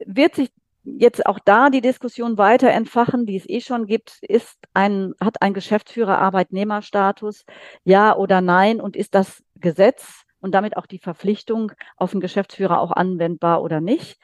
wird 0.06 0.34
sich 0.34 0.50
jetzt 0.98 1.26
auch 1.26 1.38
da 1.38 1.70
die 1.70 1.80
Diskussion 1.80 2.38
weiter 2.38 2.70
entfachen, 2.70 3.26
die 3.26 3.36
es 3.36 3.48
eh 3.48 3.60
schon 3.60 3.86
gibt, 3.86 4.18
ist 4.22 4.56
ein, 4.74 5.14
hat 5.20 5.42
ein 5.42 5.54
Geschäftsführer 5.54 6.18
Arbeitnehmerstatus, 6.18 7.44
ja 7.84 8.16
oder 8.16 8.40
nein, 8.40 8.80
und 8.80 8.96
ist 8.96 9.14
das 9.14 9.42
Gesetz 9.56 10.24
und 10.40 10.52
damit 10.54 10.76
auch 10.76 10.86
die 10.86 10.98
Verpflichtung 10.98 11.72
auf 11.96 12.12
den 12.12 12.20
Geschäftsführer 12.20 12.80
auch 12.80 12.92
anwendbar 12.92 13.62
oder 13.62 13.80
nicht? 13.80 14.18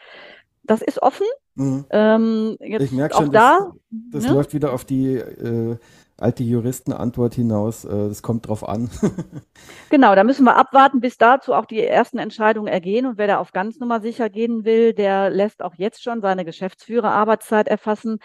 Das 0.63 0.81
ist 0.81 1.03
offen. 1.03 1.27
Mhm. 1.57 1.85
Ähm, 1.91 2.57
ich 2.61 2.93
merke 2.93 3.17
schon, 3.17 3.31
da, 3.31 3.73
das, 3.91 4.23
das 4.23 4.25
ja? 4.25 4.33
läuft 4.33 4.55
wieder 4.55 4.73
auf 4.73 4.85
die 4.85 5.17
äh, 5.17 5.77
alte 6.17 6.43
Juristenantwort 6.43 7.35
hinaus, 7.35 7.85
äh, 7.85 8.09
das 8.09 8.23
kommt 8.23 8.49
drauf 8.49 8.69
an. 8.69 8.91
genau, 9.91 10.15
da 10.15 10.25
müssen 10.25 10.45
wir 10.45 10.57
abwarten, 10.57 11.01
bis 11.01 11.19
dazu 11.19 11.55
auch 11.55 11.67
die 11.67 11.81
ersten 11.81 12.19
Entscheidungen 12.19 12.69
ergehen. 12.69 13.07
Und 13.07 13.19
wer 13.19 13.27
da 13.27 13.39
auf 13.39 13.53
ganz 13.53 13.79
Nummer 13.79 14.01
sicher 14.01 14.31
gehen 14.31 14.65
will, 14.65 14.93
der 14.93 15.31
lässt 15.31 15.63
auch 15.63 15.75
jetzt 15.77 16.03
schon 16.03 16.21
seine 16.21 16.45
Geschäftsführerarbeitszeit 16.45 17.69
erfassen. 17.69 18.19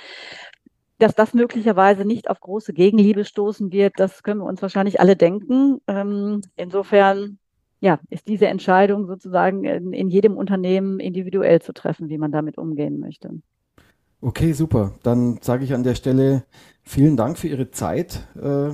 Dass 1.00 1.15
das 1.15 1.34
möglicherweise 1.34 2.03
nicht 2.03 2.29
auf 2.29 2.41
große 2.41 2.74
Gegenliebe 2.74 3.24
stoßen 3.24 3.72
wird, 3.72 3.93
das 3.98 4.22
können 4.22 4.41
wir 4.41 4.48
uns 4.48 4.62
wahrscheinlich 4.62 5.00
alle 5.00 5.15
denken. 5.15 5.79
Ähm, 5.88 6.41
insofern 6.58 7.39
ja, 7.79 8.00
ist 8.10 8.27
diese 8.27 8.48
Entscheidung 8.48 9.08
sozusagen 9.08 9.63
in, 9.63 9.93
in 9.93 10.10
jedem 10.10 10.36
Unternehmen 10.36 11.00
individuell 11.00 11.62
zu 11.62 11.74
treffen, 11.74 12.10
wie 12.10 12.17
man 12.17 12.31
damit 12.31 12.58
umgehen 12.58 13.00
möchte. 13.00 13.31
Okay, 14.22 14.51
super. 14.51 14.93
Dann 15.01 15.39
sage 15.41 15.63
ich 15.63 15.74
an 15.74 15.84
der 15.84 15.96
Stelle 15.96 16.43
vielen 16.89 17.15
Dank 17.17 17.38
für 17.38 17.48
Ihre 17.48 17.72
Zeit, 17.72 18.27
äh, 18.36 18.72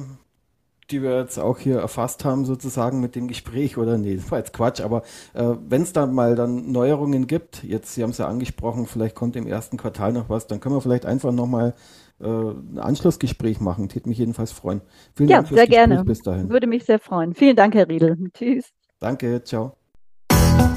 die 0.89 1.01
wir 1.01 1.19
jetzt 1.19 1.37
auch 1.37 1.59
hier 1.59 1.79
erfasst 1.79 2.23
haben, 2.23 2.45
sozusagen 2.45 3.01
mit 3.01 3.15
dem 3.15 3.27
Gespräch. 3.27 3.77
Oder 3.77 3.97
nee, 3.97 4.15
das 4.15 4.31
war 4.31 4.39
jetzt 4.39 4.53
Quatsch, 4.53 4.81
aber 4.81 5.03
äh, 5.33 5.55
wenn 5.67 5.81
es 5.81 5.93
da 5.93 6.05
mal 6.05 6.35
dann 6.35 6.71
Neuerungen 6.71 7.27
gibt, 7.27 7.63
jetzt, 7.63 7.93
Sie 7.93 8.03
haben 8.03 8.11
es 8.11 8.17
ja 8.17 8.27
angesprochen, 8.27 8.85
vielleicht 8.85 9.15
kommt 9.15 9.35
im 9.35 9.47
ersten 9.47 9.77
Quartal 9.77 10.13
noch 10.13 10.29
was, 10.29 10.47
dann 10.47 10.59
können 10.59 10.75
wir 10.75 10.81
vielleicht 10.81 11.05
einfach 11.05 11.31
nochmal 11.31 11.73
äh, 12.21 12.27
ein 12.27 12.79
Anschlussgespräch 12.79 13.59
machen. 13.59 13.89
Tät 13.89 14.07
mich 14.07 14.17
jedenfalls 14.17 14.51
freuen. 14.51 14.81
Vielen 15.15 15.29
ja, 15.29 15.37
Dank 15.37 15.49
fürs 15.49 15.57
sehr 15.59 15.67
Gespräch 15.67 15.87
gerne. 15.87 16.05
bis 16.05 16.21
dahin. 16.21 16.49
Würde 16.49 16.67
mich 16.67 16.85
sehr 16.85 16.99
freuen. 16.99 17.33
Vielen 17.33 17.55
Dank, 17.55 17.75
Herr 17.75 17.89
Riedel. 17.89 18.17
Tschüss. 18.33 18.71
Danke, 18.99 19.43
ciao. 19.43 19.75